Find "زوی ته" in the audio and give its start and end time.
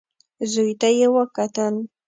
0.51-0.89